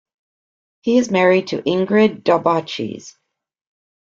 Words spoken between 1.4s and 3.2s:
to Ingrid Daubechies.